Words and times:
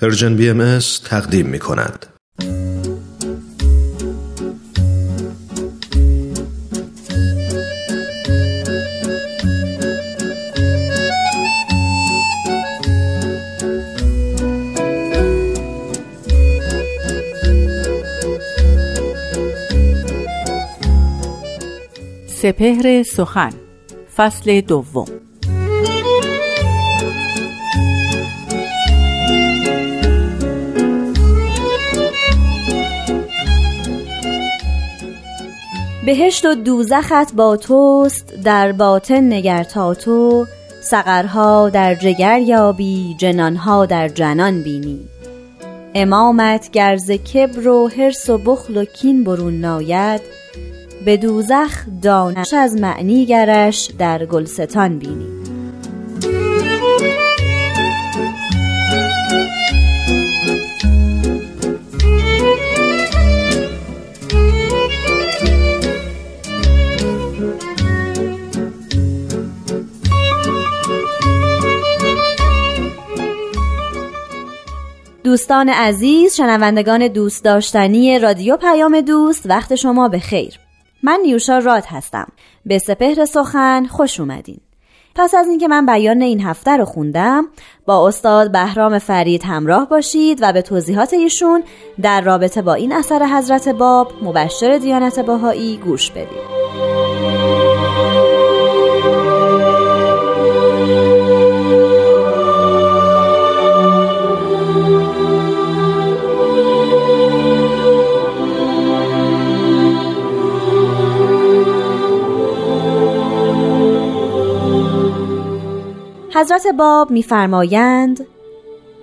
پرژن 0.00 0.36
بی 0.36 0.50
ام 0.50 0.78
تقدیم 1.04 1.46
می 1.46 1.58
کند. 1.58 2.06
سپهر 22.28 23.02
سخن 23.02 23.52
فصل 24.16 24.60
دوم 24.60 25.29
بهشت 36.10 36.44
و 36.44 36.54
دوزخت 36.54 37.34
با 37.34 37.56
توست 37.56 38.34
در 38.44 38.72
باطن 38.72 39.32
نگر 39.32 39.64
تا 39.64 39.94
تو. 39.94 40.46
سقرها 40.82 41.68
در 41.68 41.94
جگر 41.94 42.38
یابی 42.38 43.14
جنانها 43.18 43.86
در 43.86 44.08
جنان 44.08 44.62
بینی. 44.62 45.00
امامت 45.94 46.70
گرز 46.70 47.10
کبر 47.10 47.68
و 47.68 47.88
حرس 47.88 48.30
و 48.30 48.38
بخل 48.38 48.76
و 48.76 48.84
کین 48.84 49.24
برون 49.24 49.60
ناید 49.60 50.20
به 51.04 51.16
دوزخ 51.16 51.84
دانش 52.02 52.54
از 52.54 52.76
معنی 52.76 53.26
گرش 53.26 53.90
در 53.98 54.26
گلستان 54.26 54.98
بینی. 54.98 55.49
دوستان 75.30 75.68
عزیز 75.68 76.34
شنوندگان 76.34 77.08
دوست 77.08 77.44
داشتنی 77.44 78.18
رادیو 78.18 78.56
پیام 78.56 79.00
دوست 79.00 79.42
وقت 79.46 79.74
شما 79.74 80.08
به 80.08 80.18
خیر. 80.18 80.58
من 81.02 81.18
نیوشا 81.22 81.58
راد 81.58 81.84
هستم. 81.86 82.26
به 82.66 82.78
سپهر 82.78 83.24
سخن 83.24 83.86
خوش 83.86 84.20
اومدین. 84.20 84.60
پس 85.14 85.34
از 85.34 85.48
اینکه 85.48 85.68
من 85.68 85.86
بیان 85.86 86.22
این 86.22 86.40
هفته 86.40 86.76
رو 86.76 86.84
خوندم 86.84 87.48
با 87.86 88.08
استاد 88.08 88.52
بهرام 88.52 88.98
فرید 88.98 89.42
همراه 89.44 89.88
باشید 89.88 90.38
و 90.42 90.52
به 90.52 90.62
توضیحات 90.62 91.12
ایشون 91.12 91.62
در 92.02 92.20
رابطه 92.20 92.62
با 92.62 92.74
این 92.74 92.92
اثر 92.92 93.26
حضرت 93.26 93.68
باب 93.68 94.12
مبشر 94.22 94.78
دیانت 94.78 95.18
باهایی 95.18 95.76
گوش 95.76 96.10
بدید. 96.10 96.89
حضرت 116.60 116.74
باب 116.74 117.10
میفرمایند 117.10 118.26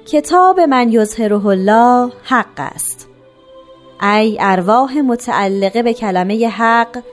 کتاب 0.05 0.59
من 0.59 0.91
یظهره 0.91 1.45
الله 1.45 2.11
حق 2.23 2.59
است. 2.75 3.09
ای 4.01 4.37
ارواح 4.39 4.97
متعلقه 4.97 5.83
به 5.83 5.93
کلمه 5.93 6.47
حق 6.47 7.03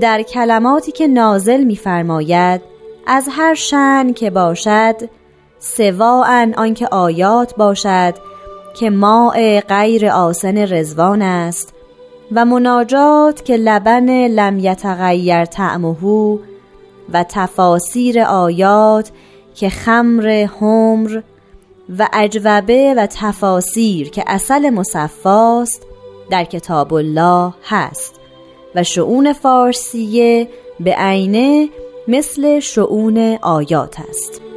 در 0.00 0.22
کلماتی 0.22 0.92
که 0.92 1.06
نازل 1.06 1.64
میفرماید 1.64 2.60
از 3.06 3.28
هر 3.30 3.54
شن 3.54 4.12
که 4.12 4.30
باشد 4.30 4.96
سواء 5.58 6.46
آنکه 6.56 6.86
آیات 6.86 7.56
باشد 7.56 8.14
که 8.74 8.90
ماء 8.90 9.60
غیر 9.60 10.06
آسن 10.06 10.58
رزوان 10.58 11.22
است 11.22 11.74
و 12.32 12.44
مناجات 12.44 13.44
که 13.44 13.56
لبن 13.56 14.26
لم 14.26 14.58
یتغیر 14.58 15.44
طعمه 15.44 15.96
و 17.12 17.24
تفاسیر 17.28 18.20
آیات 18.20 19.10
که 19.54 19.68
خمر 19.68 20.28
همر 20.28 21.20
و 21.98 22.08
اجوبه 22.12 22.94
و 22.96 23.06
تفاسیر 23.06 24.10
که 24.10 24.24
اصل 24.26 24.70
مصفاست 24.70 25.86
در 26.30 26.44
کتاب 26.44 26.94
الله 26.94 27.54
هست 27.64 28.20
و 28.74 28.82
شعون 28.82 29.32
فارسیه 29.32 30.48
به 30.80 30.94
عینه 30.98 31.68
مثل 32.08 32.60
شعون 32.60 33.38
آیات 33.42 34.00
است. 34.08 34.49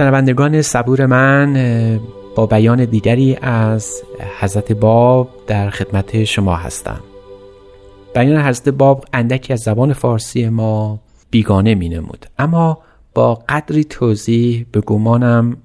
شنوندگان 0.00 0.62
صبور 0.62 1.06
من 1.06 2.00
با 2.34 2.46
بیان 2.46 2.84
دیگری 2.84 3.36
از 3.42 4.02
حضرت 4.40 4.72
باب 4.72 5.28
در 5.46 5.70
خدمت 5.70 6.24
شما 6.24 6.56
هستم. 6.56 7.00
بیان 8.14 8.42
حضرت 8.42 8.68
باب 8.68 9.04
اندکی 9.12 9.52
از 9.52 9.60
زبان 9.60 9.92
فارسی 9.92 10.48
ما 10.48 11.00
بیگانه 11.30 11.74
می 11.74 11.88
نمود. 11.88 12.26
اما 12.38 12.78
با 13.14 13.34
قدری 13.48 13.84
توضیح 13.84 14.66
به 14.72 14.80
گمانم 14.80 15.56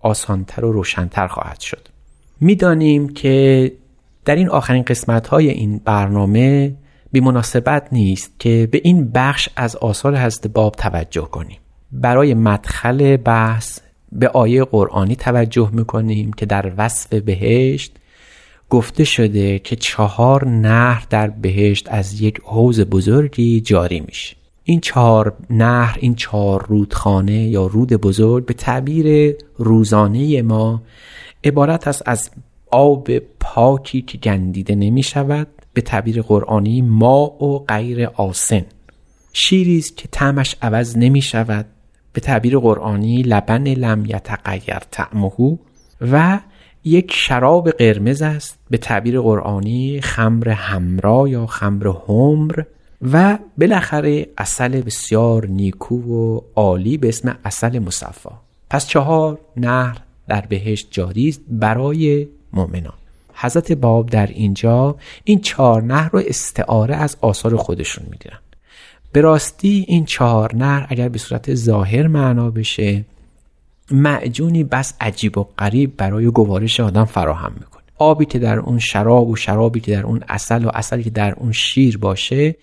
آسانتر 0.00 0.64
و 0.64 0.72
روشنتر 0.72 1.26
خواهد 1.26 1.60
شد. 1.60 1.88
می‌دانیم 2.40 3.08
که 3.08 3.72
در 4.24 4.36
این 4.36 4.48
آخرین 4.48 4.82
قسمت 4.82 5.26
های 5.26 5.50
این 5.50 5.80
برنامه 5.84 6.76
بی 7.12 7.20
مناسبت 7.20 7.88
نیست 7.92 8.32
که 8.38 8.68
به 8.72 8.80
این 8.84 9.10
بخش 9.10 9.48
از 9.56 9.76
آثار 9.76 10.16
حضرت 10.16 10.46
باب 10.46 10.74
توجه 10.74 11.24
کنیم. 11.24 11.58
برای 11.92 12.34
مدخل 12.34 13.16
بحث 13.16 13.80
به 14.12 14.28
آیه 14.28 14.64
قرآنی 14.64 15.16
توجه 15.16 15.70
می‌کنیم 15.72 16.32
که 16.32 16.46
در 16.46 16.72
وصف 16.76 17.14
بهشت 17.14 17.92
گفته 18.70 19.04
شده 19.04 19.58
که 19.58 19.76
چهار 19.76 20.48
نهر 20.48 21.06
در 21.10 21.30
بهشت 21.30 21.88
از 21.90 22.20
یک 22.20 22.40
حوز 22.44 22.80
بزرگی 22.80 23.60
جاری 23.60 24.00
میشه. 24.00 24.36
این 24.64 24.80
چهار 24.80 25.36
نهر 25.50 25.98
این 26.00 26.14
چهار 26.14 26.66
رودخانه 26.68 27.48
یا 27.48 27.66
رود 27.66 27.92
بزرگ 27.92 28.46
به 28.46 28.54
تعبیر 28.54 29.36
روزانه 29.56 30.42
ما 30.42 30.82
عبارت 31.44 31.88
است 31.88 32.02
از 32.06 32.30
آب 32.70 33.18
پاکی 33.18 34.02
که 34.02 34.18
گندیده 34.18 34.74
نمی 34.74 35.02
شود 35.02 35.46
به 35.72 35.80
تعبیر 35.80 36.22
قرآنی 36.22 36.82
ما 36.82 37.44
و 37.44 37.64
غیر 37.68 38.06
آسن. 38.06 38.62
شیری 39.32 39.78
است 39.78 39.96
که 39.96 40.08
طعمش 40.08 40.56
عوض 40.62 40.96
نمی 40.96 41.22
شود 41.22 41.66
به 42.12 42.20
تعبیر 42.20 42.58
قرآنی 42.58 43.22
لبن 43.22 43.68
لم 43.68 44.04
یتغیر 44.06 44.78
طعمه 44.90 45.58
و 46.00 46.38
یک 46.84 47.12
شراب 47.12 47.70
قرمز 47.70 48.22
است 48.22 48.58
به 48.70 48.78
تعبیر 48.78 49.20
قرآنی 49.20 50.00
خمر 50.00 50.48
همرا 50.48 51.28
یا 51.28 51.46
خمر 51.46 51.88
همر 52.08 52.62
و 53.12 53.38
بالاخره 53.58 54.26
اصل 54.38 54.80
بسیار 54.80 55.46
نیکو 55.46 55.96
و 55.96 56.40
عالی 56.56 56.96
به 56.96 57.08
اسم 57.08 57.38
اصل 57.44 57.78
مصفا. 57.78 58.32
پس 58.70 58.86
چهار 58.86 59.38
نهر 59.56 59.98
در 60.28 60.40
بهشت 60.40 60.88
جاری 60.90 61.28
است 61.28 61.40
برای 61.48 62.28
مؤمنان. 62.52 62.94
حضرت 63.34 63.72
باب 63.72 64.10
در 64.10 64.26
اینجا 64.26 64.96
این 65.24 65.40
چهار 65.40 65.82
نهر 65.82 66.10
رو 66.12 66.22
استعاره 66.26 66.96
از 66.96 67.16
آثار 67.20 67.56
خودشون 67.56 68.06
می‌گیرن. 68.10 68.38
به 69.12 69.20
راستی 69.20 69.84
این 69.88 70.04
چهار 70.04 70.56
نهر 70.56 70.86
اگر 70.88 71.08
به 71.08 71.18
صورت 71.18 71.54
ظاهر 71.54 72.06
معنا 72.06 72.50
بشه 72.50 73.04
معجونی 73.90 74.64
بس 74.64 74.94
عجیب 75.00 75.38
و 75.38 75.46
غریب 75.58 75.96
برای 75.96 76.26
گوارش 76.26 76.80
آدم 76.80 77.04
فراهم 77.04 77.52
می‌کنه. 77.60 77.82
آبی 77.98 78.24
که 78.24 78.38
در 78.38 78.58
اون 78.58 78.78
شراب 78.78 79.28
و 79.28 79.36
شرابی 79.36 79.80
که 79.80 79.92
در 79.92 80.02
اون 80.02 80.20
اصل 80.28 80.64
و 80.64 80.70
اصلی 80.74 81.02
که 81.02 81.10
در 81.10 81.34
اون 81.34 81.52
شیر 81.52 81.98
باشه 81.98 82.56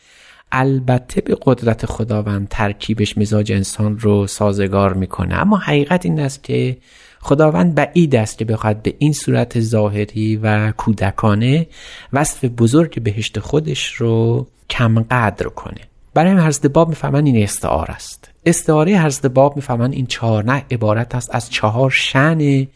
البته 0.52 1.22
به 1.22 1.38
قدرت 1.42 1.86
خداوند 1.86 2.48
ترکیبش 2.50 3.18
مزاج 3.18 3.52
انسان 3.52 4.00
رو 4.00 4.28
سازگار 4.28 4.94
می‌کنه. 4.94 5.36
اما 5.36 5.58
حقیقت 5.58 6.06
این 6.06 6.20
است 6.20 6.44
که 6.44 6.78
خداوند 7.20 7.76
بعید 7.76 8.16
است 8.16 8.38
که 8.38 8.46
بخواد 8.46 8.82
به 8.82 8.94
این 9.00 9.14
صورت 9.14 9.60
ظاهری 9.60 10.36
و 10.36 10.72
کودکانه 10.72 11.68
وصف 12.14 12.46
بزرگ 12.46 13.02
بهشت 13.04 13.40
خودش 13.40 13.94
رو 13.94 14.48
کم 14.70 15.04
قدر 15.04 15.48
کنه. 15.48 15.82
برای 16.18 16.32
حضرت 16.32 16.66
باب 16.66 16.90
می‌فهمن 16.90 17.26
این 17.26 17.44
استعاره 17.44 17.94
است. 17.94 18.30
استعاره 18.46 19.00
حضرت 19.02 19.26
باب 19.26 19.56
می‌فهمن 19.56 19.92
این 19.92 20.06
چهار 20.06 20.44
نه 20.44 20.64
عبارت 20.72 21.16
است 21.16 21.36
از 21.36 21.50
چهار 21.50 21.90
شن 21.92 22.68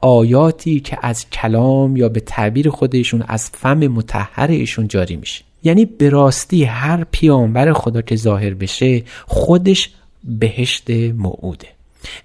آیاتی 0.00 0.80
که 0.80 0.98
از 1.02 1.30
کلام 1.30 1.96
یا 1.96 2.08
به 2.08 2.20
تعبیر 2.20 2.70
خودشون 2.70 3.24
از 3.28 3.50
فم 3.50 3.78
متحر 3.78 4.46
ایشون 4.50 4.88
جاری 4.88 5.16
میشه. 5.16 5.44
یعنی 5.62 5.84
به 5.84 6.08
راستی 6.10 6.64
هر 6.64 7.04
پیامبر 7.10 7.72
خدا 7.72 8.02
که 8.02 8.16
ظاهر 8.16 8.54
بشه 8.54 9.02
خودش 9.26 9.90
بهشت 10.24 10.90
موعوده. 10.90 11.68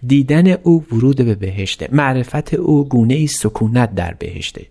دیدن 0.07 0.48
او 0.48 0.86
ورود 0.92 1.18
به 1.18 1.36
بهشته. 1.36 1.89
معرفت 1.92 2.54
او 2.54 2.89
گونه 2.89 3.27
سکونت 3.27 3.95
در 3.95 4.13
بهشته. 4.19 4.66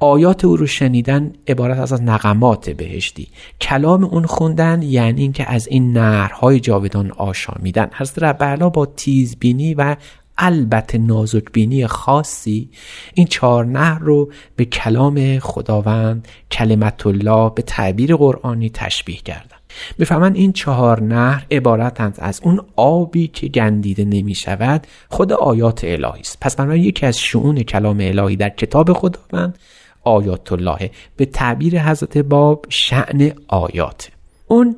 آیات 0.00 0.44
او 0.44 0.56
رو 0.56 0.66
شنیدن 0.66 1.32
عبارت 1.48 1.78
از 1.78 1.92
از 1.92 2.02
نقمات 2.02 2.70
بهشتی. 2.70 3.28
کلام 3.60 4.04
اون 4.04 4.26
خوندن 4.26 4.82
یعنی 4.82 5.22
اینکه 5.22 5.52
از 5.52 5.68
این 5.68 5.92
نهرهای 5.92 6.60
جاودان 6.60 7.10
آشامیدن. 7.10 7.90
حضرت 7.92 8.42
رب 8.42 8.72
با 8.72 8.86
تیزبینی 8.86 9.74
و 9.74 9.96
البته 10.38 10.98
نازکبینی 10.98 11.86
خاصی 11.86 12.70
این 13.14 13.26
چهار 13.26 13.66
نهر 13.66 13.98
رو 13.98 14.32
به 14.56 14.64
کلام 14.64 15.38
خداوند 15.38 16.28
کلمت 16.50 17.06
الله 17.06 17.50
به 17.54 17.62
تعبیر 17.62 18.16
قرآنی 18.16 18.70
تشبیه 18.70 19.16
کردن. 19.16 19.56
بفهمن 19.98 20.34
این 20.34 20.52
چهار 20.52 21.02
نهر 21.02 21.46
عبارتند 21.50 22.16
از 22.18 22.40
اون 22.44 22.60
آبی 22.76 23.28
که 23.28 23.48
گندیده 23.48 24.04
نمی 24.04 24.34
شود 24.34 24.86
خود 25.08 25.32
آیات 25.32 25.84
الهی 25.84 26.20
است. 26.20 26.38
پس 26.40 26.56
بنابراین 26.56 26.84
یکی 26.84 27.06
از 27.06 27.18
شعون 27.18 27.62
کلام 27.62 27.98
الهی 28.00 28.36
در 28.36 28.48
کتاب 28.48 28.92
خداوند 28.92 29.58
آیات 30.04 30.52
الله 30.52 30.90
به 31.16 31.24
تعبیر 31.24 31.82
حضرت 31.82 32.18
باب 32.18 32.66
شعن 32.68 33.32
آیات. 33.48 34.10
اون 34.46 34.76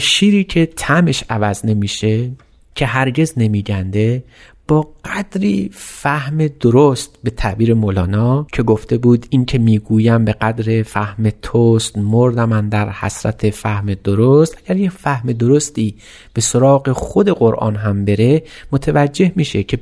شیری 0.00 0.44
که 0.44 0.66
طعمش 0.66 1.24
عوض 1.30 1.64
نمیشه 1.64 2.30
که 2.74 2.86
هرگز 2.86 3.32
نمیگنده 3.36 4.24
با 4.68 4.88
قدری 5.04 5.70
فهم 5.72 6.46
درست 6.46 7.18
به 7.24 7.30
تعبیر 7.30 7.74
مولانا 7.74 8.46
که 8.52 8.62
گفته 8.62 8.98
بود 8.98 9.26
این 9.30 9.44
که 9.44 9.58
می‌گویم 9.58 10.24
به 10.24 10.32
قدر 10.32 10.82
فهم 10.82 11.30
توست 11.42 11.98
مردم 11.98 12.48
من 12.48 12.68
در 12.68 12.90
حسرت 12.90 13.50
فهم 13.50 13.94
درست. 13.94 14.58
اگر 14.66 14.80
یه 14.80 14.90
فهم 14.90 15.32
درستی 15.32 15.94
به 16.34 16.40
سراغ 16.40 16.92
خود 16.92 17.28
قرآن 17.28 17.76
هم 17.76 18.04
بره 18.04 18.42
متوجه 18.72 19.32
میشه 19.36 19.62
که 19.62 19.78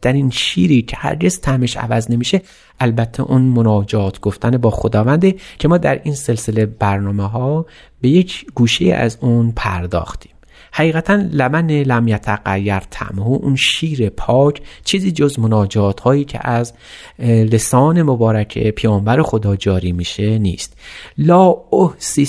بهترین 0.00 0.30
شیری 0.30 0.82
که 0.82 0.96
هرگز 0.96 1.40
تعمش 1.40 1.76
عوض 1.76 2.10
نمیشه 2.10 2.42
البته 2.80 3.22
اون 3.22 3.42
مناجات 3.42 4.20
گفتن 4.20 4.58
با 4.58 4.70
خداونده 4.70 5.34
که 5.58 5.68
ما 5.68 5.78
در 5.78 6.00
این 6.04 6.14
سلسله 6.14 6.66
برنامه 6.66 7.28
ها 7.28 7.66
به 8.00 8.08
یک 8.08 8.46
گوشه 8.54 8.84
از 8.84 9.18
اون 9.20 9.52
پرداختیم. 9.56 10.32
حقیقتا 10.72 11.14
لبن 11.32 11.70
لم 11.70 12.08
یتغیر 12.08 12.78
طعمه. 12.78 13.26
اون 13.26 13.56
شیر 13.56 14.08
پاک 14.08 14.62
چیزی 14.84 15.10
جز 15.12 15.38
مناجات 15.38 16.00
هایی 16.00 16.24
که 16.24 16.48
از 16.48 16.72
لسان 17.18 18.02
مبارک 18.02 18.58
پیامبر 18.70 19.22
خدا 19.22 19.56
جاری 19.56 19.92
میشه 19.92 20.38
نیست. 20.38 20.76
لا 21.18 21.54
احسی 21.72 22.28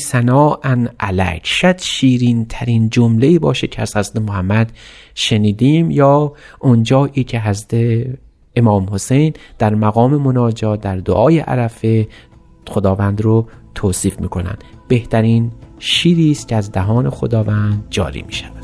ان 0.64 0.90
علیک. 1.00 1.48
شد 1.48 1.82
شیرین 1.82 2.46
ترین 2.46 2.90
جمله 2.90 3.40
باشه 3.40 3.68
که 3.68 3.82
از 3.82 3.98
حضرت 3.98 4.16
محمد 4.16 4.72
شنیدیم 5.16 5.92
یا 5.92 6.34
اونجایی 6.60 7.24
که 7.24 7.40
حضرت 7.40 8.06
امام 8.56 8.90
حسین 8.92 9.34
در 9.58 9.76
مقام 9.76 10.16
مناجات 10.16 10.82
در 10.82 10.98
دعای 10.98 11.40
عرفه 11.40 12.08
خداوند 12.68 13.22
رو 13.22 13.48
توصیف 13.76 14.20
می‌کنن. 14.20 14.58
بهترین 14.88 15.52
شیری 15.80 16.32
است 16.32 16.48
که 16.48 16.56
از 16.56 16.72
دهان 16.72 17.10
خداوند 17.10 17.84
جاری 17.90 18.22
می 18.22 18.34
شود 18.34 18.60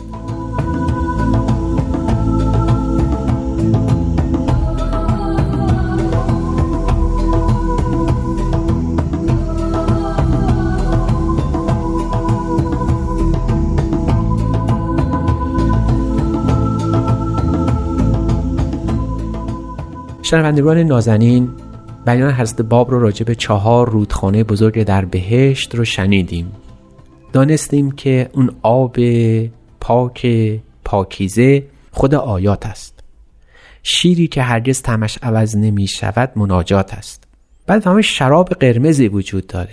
شنوندگان 20.21 20.77
نازنین 20.77 21.49
بیان 22.05 22.31
حضرت 22.31 22.61
باب 22.61 22.91
رو 22.91 22.99
راجع 22.99 23.25
به 23.25 23.35
چهار 23.35 23.89
رودخانه 23.89 24.43
بزرگ 24.43 24.83
در 24.83 25.05
بهشت 25.05 25.75
رو 25.75 25.85
شنیدیم. 25.85 26.51
دانستیم 27.35 27.91
که 27.91 28.29
اون 28.33 28.55
آب 28.61 28.97
پاک 29.79 30.27
پاکیزه 30.85 31.63
خود 31.91 32.15
آیات 32.15 32.65
است. 32.65 32.99
شیری 33.83 34.27
که 34.27 34.41
هرگز 34.41 34.81
تمش 34.81 35.17
عوض 35.21 35.57
نمی 35.57 35.87
شود 35.87 36.31
مناجات 36.35 36.93
است. 36.93 37.23
بعد 37.67 37.87
همه 37.87 38.01
شراب 38.01 38.49
قرمزی 38.49 39.07
وجود 39.07 39.47
داره. 39.47 39.69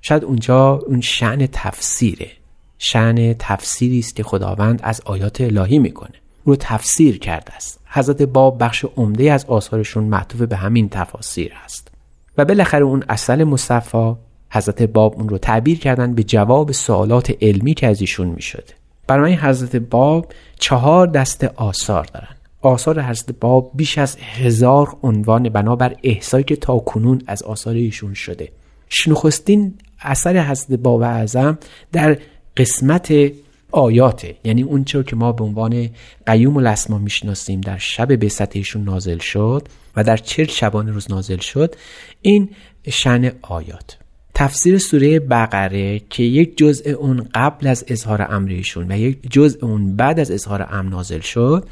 شاید 0.00 0.24
اونجا 0.24 0.74
اون 0.86 1.00
شعن 1.00 1.48
تفسیره. 1.52 2.30
شعن 2.78 3.34
تفسیری 3.38 3.98
است 3.98 4.16
که 4.16 4.22
خداوند 4.22 4.80
از 4.82 5.00
آیات 5.04 5.40
الهی 5.40 5.78
می‌کنه. 5.78 6.14
رو 6.44 6.56
تفسیر 6.56 7.18
کرده 7.18 7.54
است. 7.54 7.80
حضرت 7.86 8.22
باب 8.22 8.62
بخش 8.62 8.84
عمده 8.96 9.32
از 9.32 9.44
آثارشون 9.44 10.04
معطوف 10.04 10.40
به 10.40 10.56
همین 10.56 10.88
تفاسیر 10.88 11.52
است 11.64 11.90
و 12.38 12.44
بالاخره 12.44 12.84
اون 12.84 13.04
اصل 13.08 13.44
مصطفی 13.44 14.14
حضرت 14.50 14.82
باب 14.82 15.14
اون 15.16 15.28
رو 15.28 15.38
تعبیر 15.38 15.78
کردن 15.78 16.14
به 16.14 16.22
جواب 16.22 16.72
سوالات 16.72 17.32
علمی 17.42 17.74
که 17.74 17.86
از 17.86 18.00
ایشون 18.00 18.28
می 18.28 18.42
شده 18.42 18.74
برای 19.06 19.34
حضرت 19.34 19.76
باب 19.76 20.32
چهار 20.58 21.06
دست 21.06 21.44
آثار 21.44 22.04
دارن. 22.04 22.28
آثار 22.62 23.02
حضرت 23.02 23.32
باب 23.40 23.70
بیش 23.74 23.98
از 23.98 24.16
هزار 24.16 24.96
عنوان 25.02 25.48
بنابر 25.48 25.96
احسایی 26.02 26.44
که 26.44 26.56
تا 26.56 26.78
کنون 26.78 27.22
از 27.26 27.42
آثار 27.42 27.74
ایشون 27.74 28.14
شده. 28.14 28.52
نخستین 29.06 29.74
اثر 30.00 30.50
حضرت 30.50 30.78
باب 30.78 31.02
اعظم 31.02 31.58
در 31.92 32.18
قسمت 32.56 33.12
آیاته 33.72 34.36
یعنی 34.44 34.62
اون 34.62 34.84
که 34.84 35.16
ما 35.16 35.32
به 35.32 35.44
عنوان 35.44 35.90
قیوم 36.26 36.56
الاسما 36.56 36.98
می‌شناسیم 36.98 37.60
در 37.60 37.78
شب 37.78 38.18
به 38.18 38.30
ایشون 38.52 38.84
نازل 38.84 39.18
شد 39.18 39.68
و 39.96 40.04
در 40.04 40.16
چل 40.16 40.44
شبانه 40.44 40.92
روز 40.92 41.10
نازل 41.10 41.38
شد 41.38 41.74
این 42.22 42.50
شن 42.88 43.32
آیات. 43.42 43.98
تفسیر 44.38 44.78
سوره 44.78 45.20
بقره 45.20 45.98
که 46.10 46.22
یک 46.22 46.58
جزء 46.58 46.90
اون 46.90 47.28
قبل 47.34 47.66
از 47.66 47.84
اظهار 47.88 48.26
امریشون 48.30 48.92
و 48.92 48.98
یک 48.98 49.32
جزء 49.32 49.58
اون 49.62 49.96
بعد 49.96 50.20
از 50.20 50.30
اظهار 50.30 50.66
امر 50.70 50.88
نازل 50.88 51.20
شد 51.20 51.68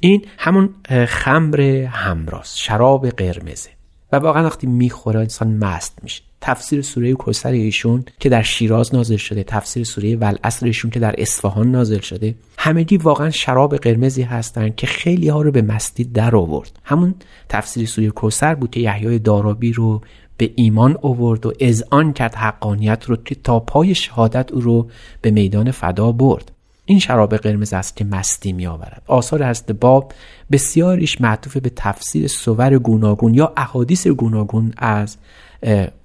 این 0.00 0.24
همون 0.38 0.74
خمر 1.06 1.60
همراست 1.90 2.58
شراب 2.58 3.08
قرمزه 3.08 3.70
و 4.12 4.16
واقعا 4.16 4.44
وقتی 4.44 4.66
می‌خوره 4.66 5.20
انسان 5.20 5.48
مست 5.48 5.98
میشه. 6.02 6.22
تفسیر 6.40 6.82
سوره 6.82 7.14
کوسر 7.14 7.50
ایشون 7.50 8.04
که 8.20 8.28
در 8.28 8.42
شیراز 8.42 8.94
نازل 8.94 9.16
شده 9.16 9.44
تفسیر 9.44 9.84
سوره 9.84 10.16
ولعصر 10.16 10.66
ایشون 10.66 10.90
که 10.90 11.00
در 11.00 11.14
اصفهان 11.18 11.70
نازل 11.70 12.00
شده 12.00 12.34
همگی 12.58 12.96
واقعا 12.96 13.30
شراب 13.30 13.76
قرمزی 13.76 14.22
هستند 14.22 14.76
که 14.76 14.86
خیلی 14.86 15.28
ها 15.28 15.42
رو 15.42 15.50
به 15.50 15.62
مستی 15.62 16.04
در 16.04 16.36
آورد. 16.36 16.80
همون 16.84 17.14
تفسیر 17.48 17.86
سوره 17.86 18.10
کوسر 18.10 18.54
بود 18.54 18.70
که 18.70 18.80
یحیای 18.80 19.18
دارابی 19.18 19.72
رو 19.72 20.00
به 20.38 20.50
ایمان 20.56 20.98
اوورد 21.00 21.46
و 21.46 21.52
اذعان 21.60 22.12
کرد 22.12 22.34
حقانیت 22.34 23.04
رو 23.04 23.16
که 23.16 23.34
تا 23.34 23.60
پای 23.60 23.94
شهادت 23.94 24.52
او 24.52 24.60
رو 24.60 24.88
به 25.20 25.30
میدان 25.30 25.70
فدا 25.70 26.12
برد. 26.12 26.52
این 26.84 26.98
شراب 26.98 27.36
قرمز 27.36 27.72
است 27.72 27.96
که 27.96 28.04
مستی 28.04 28.52
می 28.52 28.66
آورد 28.66 29.02
آثار 29.06 29.42
هست 29.42 29.72
باب 29.72 30.12
بسیاریش 30.52 31.20
معطوف 31.20 31.56
به 31.56 31.70
تفسیر 31.76 32.26
سور 32.26 32.78
گوناگون 32.78 33.34
یا 33.34 33.52
احادیث 33.56 34.06
گوناگون 34.06 34.72
از 34.76 35.16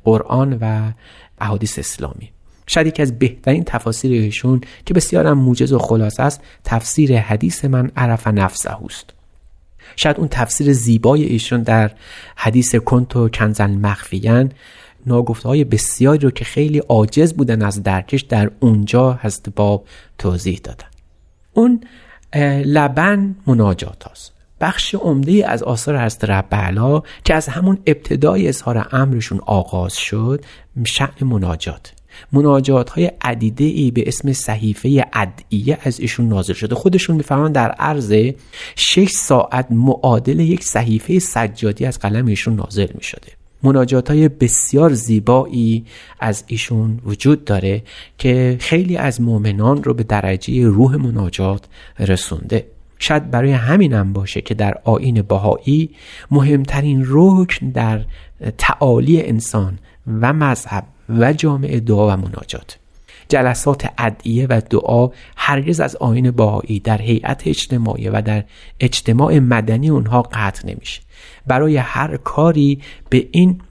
قرآن 0.04 0.58
و 0.62 0.92
احادیث 1.40 1.80
اسلامی. 1.80 2.30
شاید 2.68 2.88
یکی 2.88 3.02
از 3.02 3.20
بهترین 3.20 3.64
تفاسیرشون 3.64 4.62
که 4.86 4.94
بسیار 4.94 5.28
هم 5.28 5.38
موجز 5.38 5.74
و 5.74 5.80
خلاص 5.80 6.20
است 6.20 6.42
تفسیر 6.64 7.20
حدیث 7.20 7.66
من 7.66 7.92
عرف 7.96 8.28
نفسه 8.28 8.86
است. 8.86 9.14
شاید 9.96 10.18
اون 10.18 10.28
تفسیر 10.28 10.74
زیبای 10.74 11.24
ایشون 11.24 11.62
در 11.62 11.92
حدیث 12.36 12.76
کنت 12.76 13.16
و 13.16 13.30
کنزن 13.30 13.72
مخفیان 13.72 14.52
ناگفته 15.06 15.50
های 15.50 15.64
بسیاری 15.64 16.20
رو 16.20 16.32
که 16.32 16.46
خیلی 16.46 16.80
عاجز 16.80 17.34
بودن 17.34 17.62
از 17.62 17.84
درکش 17.84 18.22
در 18.22 18.52
اونجا 18.60 19.12
هست 19.12 19.50
باب 19.56 19.86
توضیح 20.18 20.60
دادن 20.64 20.88
اون 21.54 21.82
لبن 22.66 23.36
مناجات 23.48 24.08
هست. 24.12 24.34
بخش 24.62 24.96
عمده 24.96 25.50
از 25.50 25.64
آثار 25.64 25.96
هست 25.96 26.26
رب 26.26 26.74
که 27.24 27.34
از 27.34 27.48
همون 27.48 27.78
ابتدای 27.86 28.48
اظهار 28.48 28.88
امرشون 28.92 29.40
آغاز 29.46 29.94
شد 29.94 30.46
شعن 30.84 31.28
مناجات 31.28 31.94
مناجات 32.32 32.90
های 32.90 33.12
عدیده 33.22 33.64
ای 33.64 33.92
به 33.92 34.04
اسم 34.08 34.34
صحیفه 34.34 35.06
ادعیه 35.14 35.78
از 35.82 36.00
ایشون 36.00 36.28
نازل 36.28 36.54
شده. 36.54 36.76
خودشون 36.76 37.16
می‌فهمن 37.16 37.52
در 37.52 37.72
عرض 37.72 38.14
6 38.76 39.10
ساعت 39.10 39.68
معادل 39.70 40.40
یک 40.40 40.64
صحیفه 40.64 41.20
سجادی 41.20 41.86
از 41.86 42.00
قلم 42.00 42.26
ایشون 42.26 42.56
نازل 42.56 42.88
می 42.96 43.04
شده 43.04 43.28
مناجات 43.64 44.12
های 44.12 44.30
بسیار 44.30 44.94
زیبایی 44.94 45.86
از 46.20 46.44
ایشون 46.48 47.00
وجود 47.06 47.46
داره 47.46 47.84
که 48.18 48.58
خیلی 48.60 48.98
از 48.98 49.22
مؤمنان 49.22 49.84
رو 49.84 49.94
به 49.94 50.04
درجه 50.04 50.68
روح 50.68 50.96
مناجات 50.96 51.66
رسونده. 52.00 52.68
شاید 53.00 53.32
برای 53.32 53.52
همینم 53.52 54.14
باشه 54.14 54.42
که 54.42 54.54
در 54.54 54.78
آین 54.84 55.22
بهایی 55.22 55.90
مهمترین 56.32 57.06
رکن 57.08 57.70
در 57.70 58.06
تعالی 58.58 59.22
انسان 59.22 59.80
و 60.22 60.34
مذهب 60.34 60.84
و 61.10 61.34
جامعه 61.34 61.80
دعا 61.80 62.14
و 62.14 62.18
مناجات. 62.18 62.78
جلسات 63.30 63.90
ادعیه 63.98 64.48
و 64.50 64.62
دعا 64.70 65.10
هرگز 65.38 65.80
از 65.80 65.96
آین 65.96 66.32
باهایی 66.32 66.80
در 66.80 67.02
هیئت 67.02 67.42
اجتماعی 67.46 68.10
و 68.10 68.22
در 68.22 68.44
اجتماع 68.80 69.40
مدنی 69.40 69.90
اونها 69.90 70.22
قطع 70.22 70.68
نمیشه. 70.68 71.02
برای 71.48 71.78
هر 71.78 72.18
کاری 72.18 72.82
به 73.10 73.28
این 73.32 73.62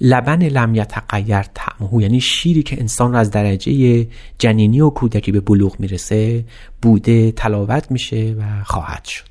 لبن 0.00 0.42
لم 0.42 0.74
یتغیر 0.74 1.42
طعمه 1.42 2.02
یعنی 2.02 2.20
شیری 2.20 2.62
که 2.62 2.80
انسان 2.80 3.12
را 3.12 3.18
از 3.18 3.30
درجه 3.30 4.06
جنینی 4.38 4.80
و 4.80 4.90
کودکی 4.90 5.32
به 5.32 5.40
بلوغ 5.40 5.80
می‌رسه 5.80 6.44
بوده 6.82 7.32
تلاوت 7.32 7.90
میشه 7.90 8.36
و 8.38 8.64
خواهد 8.64 9.04
شد. 9.04 9.27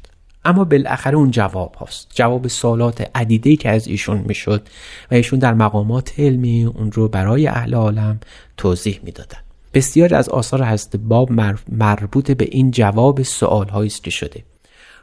اما 0.47 0.63
بالاخره 0.63 1.17
اون 1.17 1.31
جواب 1.31 1.75
هست 1.81 2.07
جواب 2.13 2.47
سوالات 2.47 3.11
عدیده 3.15 3.55
که 3.55 3.69
از 3.69 3.87
ایشون 3.87 4.17
می‌شد 4.17 4.67
و 5.11 5.15
ایشون 5.15 5.39
در 5.39 5.53
مقامات 5.53 6.13
علمی 6.17 6.63
اون 6.63 6.91
رو 6.91 7.07
برای 7.07 7.47
اهل 7.47 7.73
عالم 7.73 8.19
توضیح 8.57 8.99
می‌دادن. 9.03 9.37
بسیاری 9.73 10.15
از 10.15 10.29
آثار 10.29 10.65
حضرت 10.65 10.95
باب 10.95 11.31
مربوط 11.71 12.31
به 12.31 12.47
این 12.51 12.71
جواب 12.71 13.21
سوال 13.21 13.69
است 13.69 14.03
که 14.03 14.11
شده. 14.11 14.43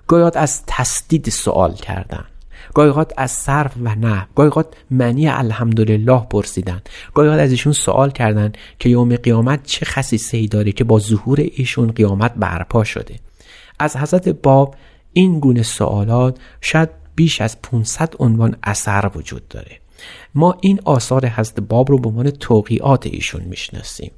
گاهی 0.06 0.30
از 0.34 0.62
تسدید 0.66 1.30
سوال 1.30 1.74
کردن. 1.74 2.24
گاهی 2.74 3.06
از 3.16 3.30
صرف 3.30 3.72
و 3.82 3.94
نه. 3.94 4.26
گاهی 4.34 4.64
معنی 4.90 5.28
الحمدلله 5.28 6.26
پرسیدن. 6.30 6.82
گاهی 7.14 7.28
از 7.28 7.50
ایشون 7.50 7.72
سوال 7.72 8.10
کردن 8.10 8.52
که 8.78 8.88
یوم 8.88 9.16
قیامت 9.16 9.60
چه 9.64 9.86
خصیصه 9.86 10.36
ای 10.36 10.46
داره 10.46 10.72
که 10.72 10.84
با 10.84 10.98
ظهور 10.98 11.40
ایشون 11.40 11.90
قیامت 11.90 12.34
برپا 12.36 12.84
شده. 12.84 13.14
از 13.78 13.96
حضرت 13.96 14.28
باب 14.28 14.74
این 15.14 15.40
گونه 15.40 15.62
سوالات 15.62 16.38
شاید 16.60 16.88
بیش 17.14 17.40
از 17.40 17.62
500 17.62 18.14
عنوان 18.18 18.56
اثر 18.62 19.10
وجود 19.14 19.48
داره. 19.48 19.80
ما 20.34 20.56
این 20.60 20.80
آثار 20.84 21.26
حضرت 21.26 21.60
باب 21.60 21.90
رو 21.90 21.98
به 21.98 22.08
عنوان 22.08 22.30
توقیات 22.30 23.06
ایشون 23.06 23.42
می‌شناسیم. 23.42 24.10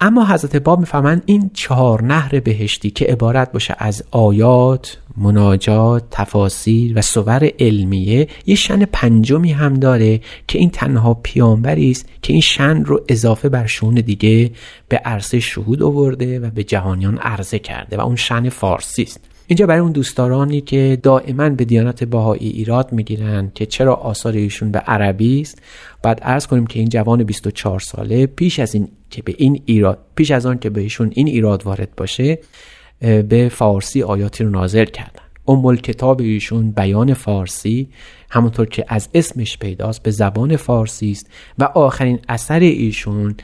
اما 0.00 0.26
حضرت 0.26 0.56
باب 0.56 0.80
می‌فهمند 0.80 1.22
این 1.26 1.50
چهار 1.54 2.02
نهر 2.02 2.40
بهشتی 2.40 2.90
که 2.90 3.04
عبارت 3.04 3.52
باشه 3.52 3.74
از 3.78 4.04
آیات، 4.10 4.98
مناجات، 5.16 6.04
تفاسیر 6.10 6.98
و 6.98 7.02
صور 7.02 7.50
علمیه 7.58 8.28
یه 8.46 8.54
شن 8.54 8.84
پنجمی 8.84 9.52
هم 9.52 9.74
داره 9.74 10.20
که 10.48 10.58
این 10.58 10.70
تنها 10.70 11.14
پیامبری 11.14 11.90
است 11.90 12.08
که 12.22 12.32
این 12.32 12.42
شن 12.42 12.84
رو 12.84 13.04
اضافه 13.08 13.48
بر 13.48 13.66
شون 13.66 13.94
دیگه 13.94 14.50
به 14.88 14.96
عرصه 14.96 15.40
شهود 15.40 15.82
آورده 15.82 16.40
و 16.40 16.50
به 16.50 16.64
جهانیان 16.64 17.18
عرضه 17.18 17.58
کرده 17.58 17.96
و 17.96 18.00
اون 18.00 18.16
شن 18.16 18.48
فارسی 18.48 19.02
است. 19.02 19.20
اینجا 19.50 19.66
برای 19.66 19.80
اون 19.80 19.92
دوستدارانی 19.92 20.60
که 20.60 20.98
دائما 21.02 21.48
به 21.48 21.64
دیانت 21.64 22.04
باهایی 22.04 22.48
ایراد 22.48 22.92
می‌گیرن 22.92 23.52
که 23.54 23.66
چرا 23.66 23.94
آثار 23.94 24.32
ایشون 24.32 24.70
به 24.70 24.78
عربی 24.78 25.40
است 25.40 25.62
بعد 26.02 26.20
عرض 26.20 26.46
کنیم 26.46 26.66
که 26.66 26.78
این 26.78 26.88
جوان 26.88 27.24
24 27.24 27.80
ساله 27.80 28.26
پیش 28.26 28.58
از 28.58 28.74
این 28.74 28.88
که 29.10 29.22
به 29.22 29.34
این 29.38 29.62
ایراد 29.64 29.98
پیش 30.14 30.30
از 30.30 30.46
آن 30.46 30.58
که 30.58 30.70
به 30.70 30.80
ایشون 30.80 31.10
این 31.14 31.26
ایراد 31.26 31.66
وارد 31.66 31.88
باشه 31.96 32.38
به 33.00 33.50
فارسی 33.52 34.02
آیاتی 34.02 34.44
رو 34.44 34.50
نازل 34.50 34.84
کردن. 34.84 35.22
ام 35.48 35.76
کتاب 35.76 36.20
ایشون 36.20 36.70
بیان 36.70 37.14
فارسی 37.14 37.88
همونطور 38.30 38.66
که 38.66 38.84
از 38.88 39.08
اسمش 39.14 39.58
پیداست 39.58 40.02
به 40.02 40.10
زبان 40.10 40.56
فارسی 40.56 41.10
است 41.10 41.30
و 41.58 41.64
آخرین 41.64 42.18
اثر 42.28 42.60
ایشون 42.60 43.34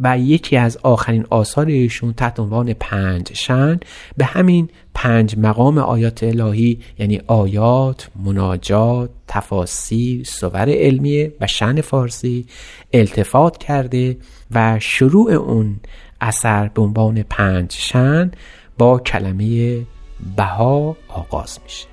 و 0.00 0.18
یکی 0.18 0.56
از 0.56 0.78
آخرین 0.82 1.26
آثار 1.30 1.66
ایشون 1.66 2.12
تحت 2.12 2.40
عنوان 2.40 2.72
پنج 2.72 3.32
شن 3.32 3.80
به 4.16 4.24
همین 4.24 4.68
پنج 4.94 5.38
مقام 5.38 5.78
آیات 5.78 6.22
الهی 6.22 6.80
یعنی 6.98 7.20
آیات، 7.26 8.08
مناجات، 8.24 9.10
تفاسیر، 9.28 10.24
صور 10.24 10.68
علمیه 10.68 11.32
و 11.40 11.46
شن 11.46 11.80
فارسی 11.80 12.46
التفات 12.92 13.58
کرده 13.58 14.16
و 14.50 14.78
شروع 14.80 15.32
اون 15.32 15.80
اثر 16.20 16.68
به 16.68 16.82
عنوان 16.82 17.22
پنج 17.22 17.72
شن 17.72 18.30
با 18.78 18.98
کلمه 18.98 19.80
بها 20.36 20.96
آغاز 21.08 21.58
میشه. 21.64 21.86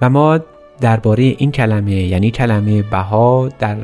و 0.00 0.10
ما 0.10 0.40
درباره 0.80 1.22
این 1.22 1.52
کلمه 1.52 1.92
یعنی 1.92 2.30
کلمه 2.30 2.82
بها 2.82 3.48
در 3.58 3.76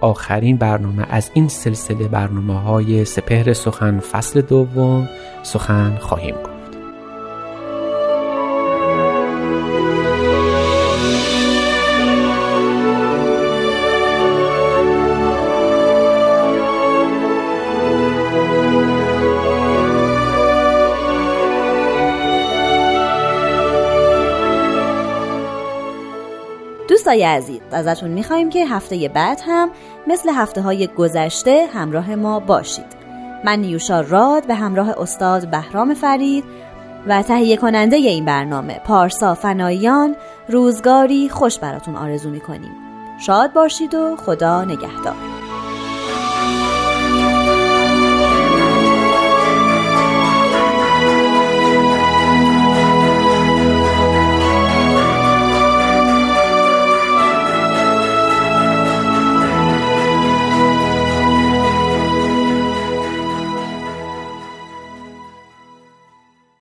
آخرین 0.00 0.56
برنامه 0.56 1.06
از 1.10 1.30
این 1.34 1.48
سلسله 1.48 2.08
برنامه 2.08 2.60
های 2.60 3.04
سپهر 3.04 3.52
سخن 3.52 3.98
فصل 3.98 4.40
دوم 4.40 5.08
سخن 5.42 5.96
خواهیم 5.96 6.34
گفت. 6.34 6.59
دوستای 27.10 27.24
عزیز 27.24 27.60
ازتون 27.72 28.10
می‌خوایم 28.10 28.50
که 28.50 28.66
هفته 28.66 29.08
بعد 29.08 29.40
هم 29.46 29.70
مثل 30.06 30.30
هفته 30.34 30.60
های 30.60 30.86
گذشته 30.86 31.66
همراه 31.74 32.14
ما 32.14 32.40
باشید. 32.40 32.84
من 33.44 33.58
نیوشا 33.58 34.00
راد 34.00 34.46
به 34.46 34.54
همراه 34.54 35.00
استاد 35.00 35.50
بهرام 35.50 35.94
فرید 35.94 36.44
و 37.06 37.22
تهیه 37.22 37.56
کننده 37.56 37.96
این 37.96 38.24
برنامه 38.24 38.80
پارسا 38.84 39.34
فنایان 39.34 40.16
روزگاری 40.48 41.28
خوش 41.28 41.58
براتون 41.58 41.96
آرزو 41.96 42.30
می‌کنیم. 42.30 42.72
شاد 43.20 43.52
باشید 43.52 43.94
و 43.94 44.16
خدا 44.16 44.64
نگهدار. 44.64 45.29